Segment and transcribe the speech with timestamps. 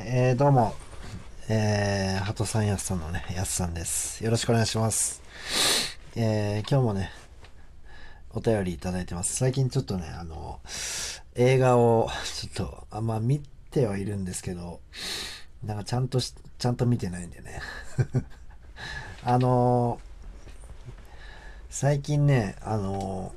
[0.00, 0.76] えー、どうも、
[1.48, 4.22] えー、ハトさんやすさんのね、やすさんです。
[4.24, 5.20] よろしくお願いします。
[6.14, 7.10] えー、今日もね、
[8.30, 9.34] お便りいただいてます。
[9.34, 10.60] 最近ちょっとね、あの、
[11.34, 13.40] 映画を、ちょっと、あんま見
[13.72, 14.78] てはいるんですけど、
[15.64, 17.60] なんかちゃんとし、ちゃんと見てないんでね。
[19.24, 20.00] あの
[21.70, 23.34] 最近ね、あの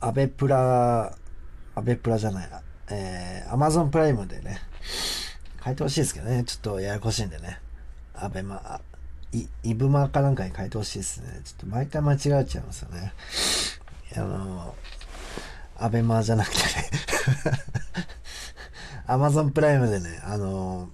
[0.00, 1.14] アベプラ、
[1.74, 4.58] アベプラじゃないな、えー、アマゾンプライムでね、
[5.64, 7.60] 書いてほしいですけどね、ちょっとややこしいんでね。
[8.14, 8.80] アベマ、あ
[9.32, 11.40] い、イブマかなんかに書いてほしいですね。
[11.44, 13.12] ちょっと毎回間違えちゃいますよね。
[14.16, 14.74] あの、
[15.76, 16.64] アベマじゃなくてね、
[19.06, 20.88] アマゾンプライムでね、あの、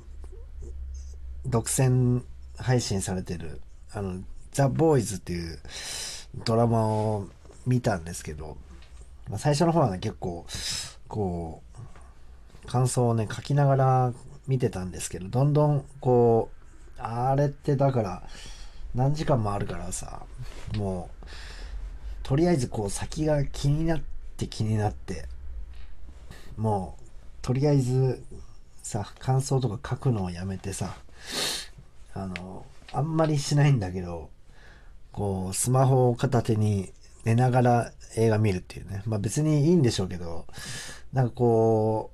[1.46, 2.22] 独占
[2.58, 3.60] 配信されてる、
[3.92, 4.20] あの、
[4.52, 5.58] ザ・ボーイズっていう
[6.44, 7.28] ドラマを
[7.66, 8.56] 見たんですけど、
[9.28, 10.46] まあ、最初の方はね、結構、
[11.08, 11.62] こ
[12.64, 14.12] う、感想をね、書きながら
[14.47, 16.51] 見てたんですけど、どんどん、こ
[16.98, 18.23] う、あれってだから、
[18.95, 20.23] 何時間もあるからさ、
[20.77, 21.27] もう、
[22.23, 24.01] とりあえずこう、先が気になっ
[24.36, 25.27] て気になって、
[26.56, 27.05] もう、
[27.42, 28.23] とりあえず、
[28.83, 30.95] さ、感想とか書くのをやめてさ、
[32.14, 34.31] あの、あんまりしないんだけど、
[35.12, 36.92] こう、スマホを片手に
[37.25, 39.03] 寝ながら映画見るっていうね。
[39.06, 40.47] まあ別にいいんでしょうけど、
[41.12, 42.11] なんかこ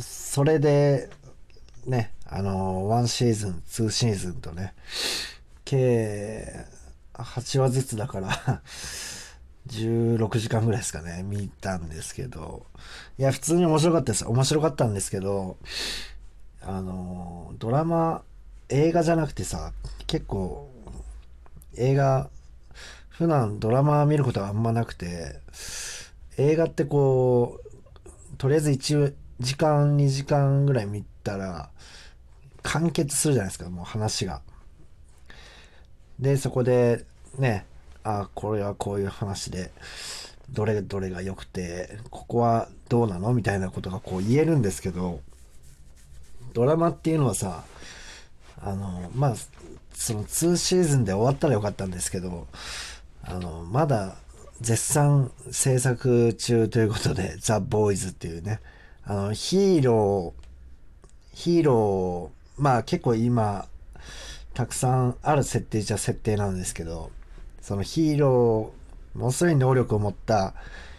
[0.00, 1.10] それで、
[1.86, 4.74] ね、あの、1シーズン、2シーズンとね、
[5.64, 6.66] 計
[7.14, 8.62] 8話ずつだから、
[9.68, 12.66] 16時間ぐらいですかね、見たんですけど、
[13.18, 14.26] いや、普通に面白かったです。
[14.26, 15.58] 面白かったんですけど、
[16.62, 18.22] あの、ドラマ、
[18.68, 19.72] 映画じゃなくてさ、
[20.06, 20.70] 結構、
[21.76, 22.30] 映画、
[23.10, 25.40] 普段ドラマ見ることはあんまなくて、
[26.38, 31.70] 映画ってこう、とりあえず1時間、2時間ぐらい見たら、
[32.62, 34.40] 完結するじゃないですか、もう話が。
[36.18, 37.04] で、そこで、
[37.38, 37.66] ね、
[38.04, 39.72] あ、これはこういう話で、
[40.50, 45.20] どれどれが良くて、ここはどうなのみたいなことがこう言えるんですけど、
[46.52, 47.64] ドラマっていうのはさ、
[48.60, 49.34] あの、まあ、
[49.94, 52.46] その2シーズンで終わったらよかったんですけど、
[53.22, 54.16] あの、まだ
[54.60, 58.60] 絶賛制作中ということで、ザ・ボーイズっていうね、
[59.04, 63.66] あの、ヒーロー、ヒーロー、まあ結構今、
[64.54, 67.10] たくさんある設定じゃ設定なんですけど、
[67.60, 70.54] そのヒーロー、ものすごい能力を持った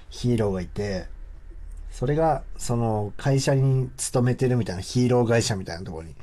[0.09, 1.05] ヒーローがいて、
[1.91, 6.15] それが、その会社に勤めてるみたいなヒーロー会社みたいなところに。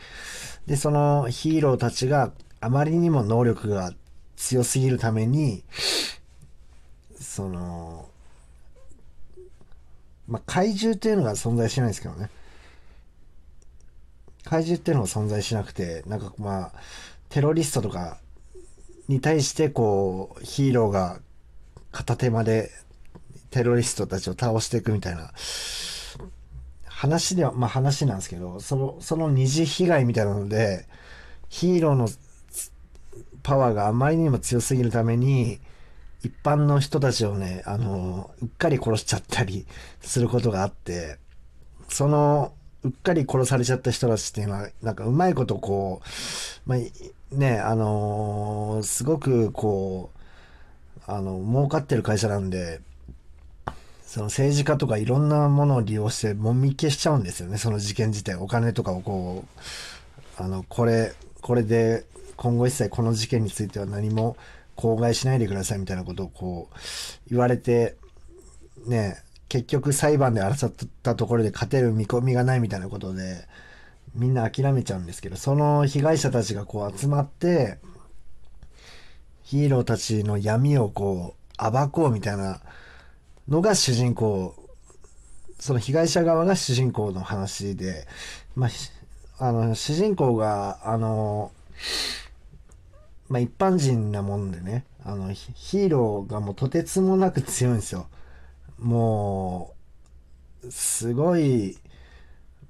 [0.66, 3.94] で、そのヒーローたちがあまりにも能力が
[4.36, 5.64] 強すぎるために、
[7.18, 8.09] その、
[10.30, 12.30] まあ、怪獣っていうのが存在しないんですけどね。
[14.44, 16.72] 怪獣っていうのが存在しなくて、なんかまあ、
[17.28, 18.18] テロリストとか
[19.08, 21.20] に対してこう、ヒーローが
[21.90, 22.70] 片手間で
[23.50, 25.32] テロリストたちを倒していくみたいな
[26.86, 30.86] 話では、まあ話なんですけど、その、その二次被害みたいなので、
[31.48, 32.08] ヒーローの
[33.42, 35.58] パワーがあまりにも強すぎるために、
[36.22, 39.66] 一般の人たちをね、あの、うっかり殺しちゃったり
[40.00, 41.18] することがあって、
[41.88, 46.78] その、うっかり殺されちゃった人たちっていうのは、なんかうまいことこう、まあ、
[47.34, 52.80] ね、あのすごくこう、あの、儲かってる会社なんで、
[54.02, 58.34] その政治家とかいろんなものを利用してもみ消しちゃうんですよね、その事件自体。
[58.34, 62.04] お金とかをこう、あの、これ、これで
[62.36, 64.36] 今後一切この事件については何も
[64.80, 66.76] 口外しないでくださいみたいなことをこう
[67.28, 67.96] 言われて、
[68.86, 73.46] ね、結局裁判で争ったところで勝てる見込みがないみたいなことで、
[74.14, 77.78] みんな諦めちゃうんですけど、その被害者たちがこう集まって、
[79.42, 82.60] ヒーローたちの闇をこう暴こうみたいな
[83.48, 84.54] のが主人公、
[85.58, 88.06] その被害者側が主人公の話で、
[88.54, 88.70] まあ、
[89.44, 91.50] あの、主人公が、あの、
[93.30, 98.08] まあ、一般人なもんでね、あの、ヒーローがもうとてつもなく強いんですよ。
[98.80, 99.72] も
[100.64, 101.78] う、すごい、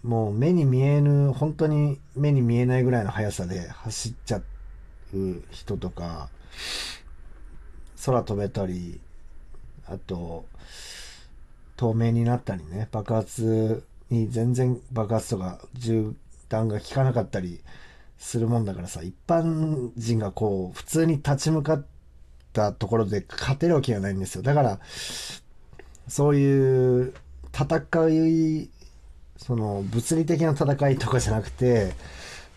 [0.02, 4.42] もう目に見えぬ、本当に目に見えないぐらいの速さで走っちゃ
[5.14, 6.28] う人とか、
[8.04, 9.00] 空飛べたり、
[9.86, 10.44] あと、
[11.78, 16.14] 透明になったりね、爆発に全然爆発とか銃
[16.50, 17.62] 弾が効かなかったり
[18.20, 21.86] するもんだからさ、一般人がこう、普通に立ち向かっ
[22.52, 24.42] たところで勝てるわけがないんですよ。
[24.42, 24.78] だから、
[26.06, 27.14] そういう
[27.52, 28.70] 戦い
[29.40, 31.94] その物理的な戦いとかじゃなくて、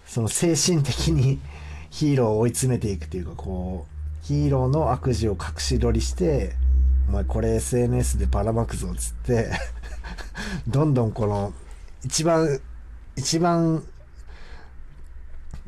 [0.05, 1.39] その精神的に
[1.89, 6.55] ヒーローを追い詰めていくというか、こう、ヒーローの悪事を隠し撮りして、
[7.07, 9.51] お前これ SNS でばらまくぞっつって
[10.67, 11.53] どんどんこの、
[12.03, 12.59] 一番、
[13.15, 13.83] 一番、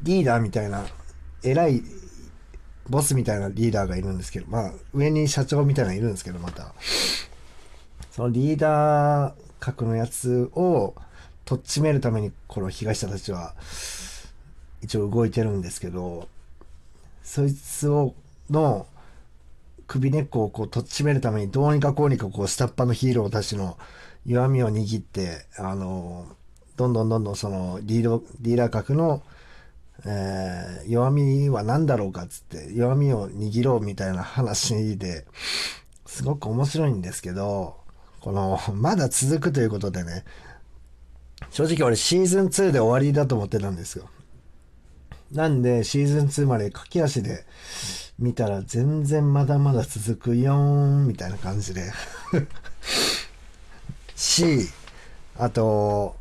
[0.06, 0.86] リーダーみたいな、
[1.44, 1.82] 偉い、
[2.88, 6.74] ボスみたいなリーダーがいるんですけど、まあ、上に社長みたいなのいるんですけど、また。
[8.12, 10.94] そのリーダー格のやつを、
[11.44, 13.56] とっちめるために、この被害者たちは、
[14.84, 16.28] 一応動いてるんですけど、
[17.24, 18.14] そいつを、
[18.52, 18.86] の、
[19.88, 23.78] 首根っこをこうとっちめるためにどうにかこうにかこう下っ端のヒーローたちの
[24.26, 26.28] 弱みを握って、あの、
[26.76, 29.24] どんどんどんどんそのリード、リーダー格の、
[30.04, 35.26] えー、弱みは何だろうかっつって、弱みを握ろうみたいな話で、
[36.06, 37.78] すごく面白いんですけど、
[38.20, 40.26] この、まだ続くということでね、
[41.50, 44.10] 正直俺シーズン2で終わりだと思ってたんですよ。
[45.32, 47.46] なんで、シーズン2まで駆け足で
[48.20, 50.56] 見たら全然まだまだ続くよー
[51.04, 51.92] ん、みたいな感じで
[54.16, 54.70] し、
[55.38, 56.16] あと、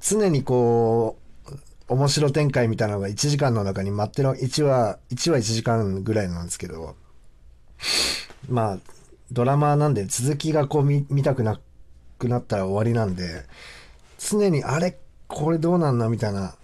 [0.00, 1.23] 常にこう、
[1.94, 6.96] 面白展開みたいなのが1時間の中に待ってる、1話、1話1時間ぐらいなんですけど、
[8.48, 8.78] まあ、
[9.32, 11.60] ドラマなんで続きがこう見見たくな
[12.18, 13.44] くなったら終わりなんで、
[14.18, 14.98] 常にあれ
[15.28, 16.54] これどうなんだみたいな、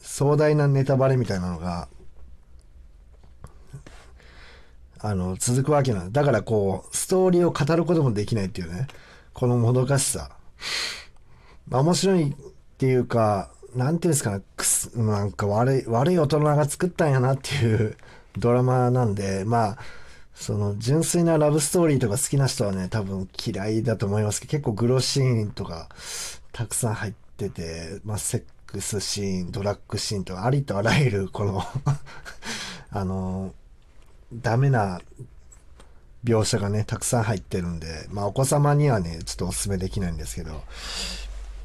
[0.00, 1.88] 壮大なネタバレみたいなのが、
[4.98, 6.22] あの、続くわけなんだ。
[6.22, 8.86] だからこう、ストーリーを語ることもできないっていうね。
[9.32, 10.30] このもどかしさ。
[11.68, 12.34] まあ面白いっ
[12.76, 14.42] ていうか、なんていうんですかね、
[14.96, 17.96] なんか悪い、悪い大人が作ったんやなっていう
[18.36, 19.78] ドラマなんで、まあ、
[20.34, 25.88] その純粋なラブストーリーとか好きな人はね、多分嫌いだと思いますけど、結構グロシーンとか
[26.52, 31.62] たくさん入ってて、まあ、セックスシーン、ドラッグシーンとか、ありとあらゆる、この
[32.90, 33.52] あの、
[34.32, 35.00] ダメな
[36.24, 40.62] 描写がね、たくさん入ってるんで、まあお子様にはね、ちょっとお勧めできないんですけど、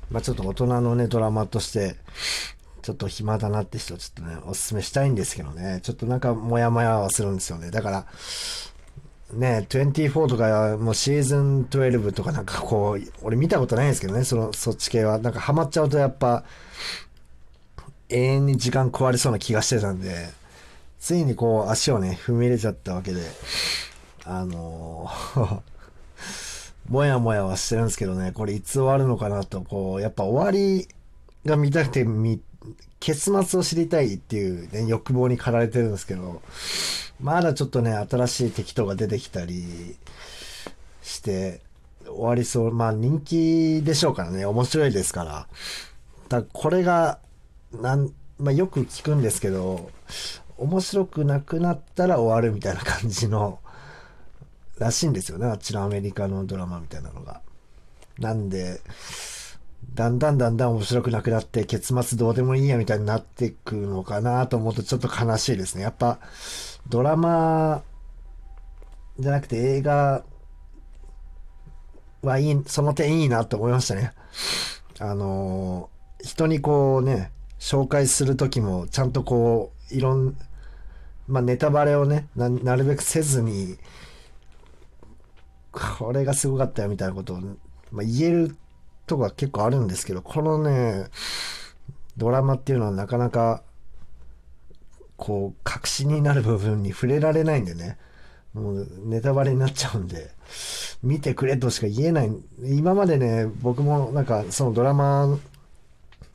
[0.10, 1.96] まあちょっと大人のね、ドラマとして、
[2.82, 7.72] ちょっと暇だなって人、ちょっとね、お勧めしたいんですけどね、ちょっとなんかモヤモヤはするんですよね。
[7.72, 8.06] だから、
[9.34, 15.18] ね、24とか、もうシーズン12とかなんかこう、俺見たことないんですけどね、その、そっち系は。
[15.18, 16.44] なんかハマっちゃうとやっぱ、
[18.10, 20.30] 永遠に時間食われそうな気がしてたんで、
[21.00, 23.22] ついにこう足をね、踏み入れちゃったわけで、
[24.26, 25.75] あのー
[26.90, 30.88] もやもやはしてるんですけどね、これいつ終わるのかなと、こう、やっぱ終わり
[31.46, 32.42] が見たくてみ、
[33.00, 36.42] 結末を知りたいっていうね、欲望に駆られてるんですけど、
[37.20, 39.96] まだちょっとね、新しい敵とか出てきたり
[41.02, 41.62] して、
[42.06, 42.72] 終わりそう。
[42.74, 45.48] まあ人気でしょうからね、面白いですから。
[46.30, 47.20] だこれが、
[47.74, 49.90] なん、まあよく聞くんですけど、
[50.58, 53.60] 面白くなくなったら終わるみたいな感じの、
[54.78, 55.48] らしいんですよね。
[55.48, 57.42] あっちのアメリカのドラマみたいなのが。
[58.20, 58.82] なんで、
[59.94, 65.84] だんだんだんだん面白くなくなって、結末どうでもいいやみたいになっていくのかなと思うとちょっと悲しいですね。
[65.84, 66.20] やっぱ、
[66.88, 67.84] ドラマ
[69.20, 70.24] じゃなくて映画
[72.22, 74.14] はいい、その点いいなと思いましたね。
[75.00, 75.90] あの、
[76.22, 80.38] 人にこうね、紹介するときもちゃんとこう、いろん、
[81.28, 83.78] まあ、ネタバレをねな、なるべくせずに、
[85.76, 87.42] これがすごかったよみたいなことを、
[87.92, 88.56] まあ、言える
[89.06, 91.08] とこ結構あるんですけど、このね、
[92.18, 93.62] ドラマっていうのはなかなか、
[95.18, 97.98] こう、確信になる部分に触れられないんでね。
[98.54, 100.32] もうネタバレになっちゃうんで、
[101.04, 102.32] 見てくれとしか言えない。
[102.64, 105.38] 今までね、僕もなんかそのドラマ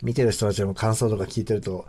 [0.02, 1.86] 見てる人たちの感想とか聞いてると、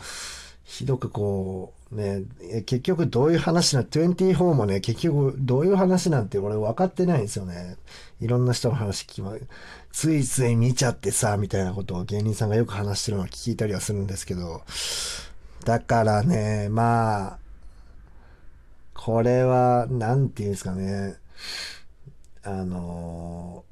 [0.72, 2.24] ひどくこう、ね、
[2.66, 7.76] 結局どういう話な、24もね、結局どういう話なんて俺分かってないんですよね。
[8.22, 9.34] いろんな人の話聞きま、
[9.92, 14.62] ついつい見ちゃってさ、みたいなことを芸人さんがよく話してるのを聞いたりはするんですけど、
[15.66, 17.40] だからね、まあ、
[18.94, 21.16] これは、なんていうんですかね、
[22.44, 23.66] あの、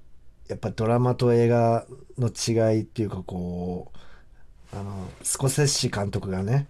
[0.50, 1.86] やっぱドラマと映画
[2.18, 3.94] の違いっていうかこ
[4.74, 6.68] う、あの、スコセッシ監督がね、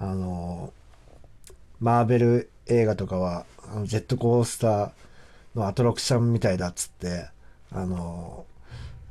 [0.00, 0.72] あの、
[1.78, 4.90] マーベル映画とかは、あのジェットコースター
[5.54, 7.28] のアトラクションみたいだっつって、
[7.70, 8.46] あの、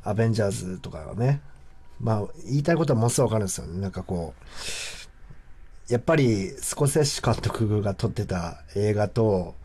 [0.03, 1.41] アベンジャーズとかはね、
[2.01, 3.79] まあ、言いたいことはものすごくわかるんですよね。
[3.79, 4.33] なんかこ
[5.89, 9.55] う、やっぱりスコセッシュ監督が撮ってた映画と、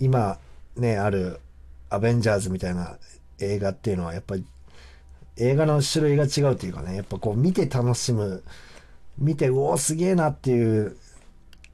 [0.00, 0.38] 今
[0.76, 1.40] ね、ある
[1.88, 2.96] アベンジャーズみたいな
[3.38, 4.44] 映画っていうのはやっぱり
[5.38, 8.42] 映画の種類が違うというかね、やっぱこう見て楽しむ、
[9.18, 10.96] 見て、うおすげえなっていう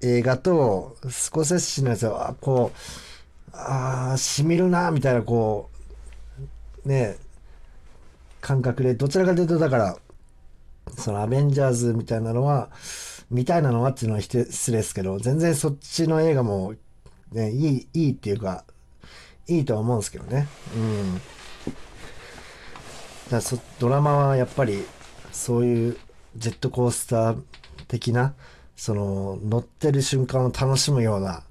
[0.00, 5.70] 映画と、スコセッシのやつは、こう、ああ、しみるな、みたいな、こ
[6.84, 7.16] う、ね、
[8.40, 9.96] 感覚で、どちらかというと、だから、
[10.96, 12.70] そのアベンジャーズみたいなのは、
[13.30, 16.74] みたいなのはっていうのは失礼ですけど、全然そっちの映画も、
[17.32, 18.64] ね、いい、いいっていうか、
[19.48, 20.48] いいとは思うんですけどね。
[20.76, 21.20] うん。
[23.30, 24.84] だそドラマはやっぱり、
[25.32, 25.96] そういう
[26.36, 27.42] ジェットコースター
[27.88, 28.34] 的な、
[28.76, 31.42] その、乗ってる瞬間を楽しむような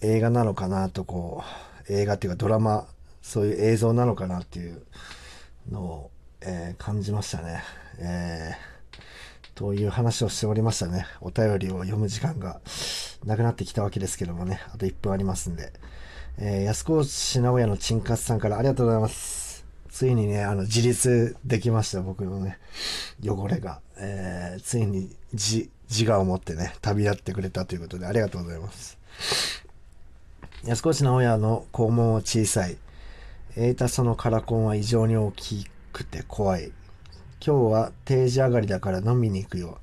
[0.00, 1.42] 映画なのかなと、こ
[1.88, 2.86] う、映画っていうかドラマ、
[3.22, 4.82] そういう映像なのかなっていう
[5.70, 6.10] のを、
[6.42, 7.62] えー感じましたね。
[7.98, 8.70] えー
[9.54, 11.04] という話をしておりましたね。
[11.20, 12.62] お便りを読む時間が
[13.26, 15.72] なくなってきたわけですけどもね、あと1分ありますんで。
[16.38, 19.39] えー安河内直哉のチンカスさんからありがとうございます。
[19.90, 22.58] ついにね、あの、自立できました、僕のね、
[23.22, 23.80] 汚れが。
[23.96, 28.96] えーついに自、自我を持ってね、旅立ってくれたということで、ありがとうございます。
[30.64, 32.76] 安河内直哉の肛門は小さい。
[33.56, 36.72] エータソのカラコンは異常に大きくて怖い。
[37.44, 39.80] 今日は定時上がりだから飲みに行くよ。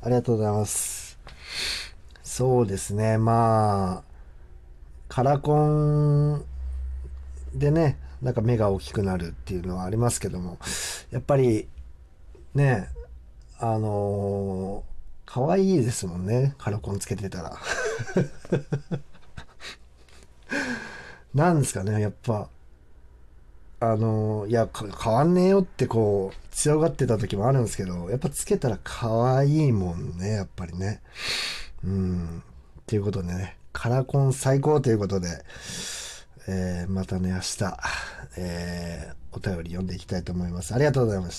[0.00, 1.18] ありがとうございます。
[2.22, 4.02] そうですね、まあ、
[5.08, 6.44] カラコン
[7.54, 10.58] でね、なんか目が大きくなるっていうのはありますけども、
[11.10, 11.68] やっぱり、
[12.54, 12.88] ね、
[13.58, 14.88] あのー
[15.30, 17.58] 可愛いですもんね、カラコンつけてたら。
[21.34, 22.48] なんですかね、やっぱ、
[23.80, 31.02] あのーいや、変わんねえよってこう、強がってた時もあるんですけど、やっぱつけたら可愛いもんね、やっぱりね。
[31.84, 32.42] うん。
[32.80, 35.44] っていうことでね、カラコン最高ということで、
[36.48, 37.64] えーまたね、明日、
[38.38, 40.74] えーお便り読んでいきたいと思います。
[40.74, 41.36] ありがとうございました。